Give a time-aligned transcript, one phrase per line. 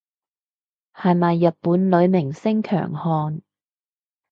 [0.95, 3.41] 係咪日本女明星強項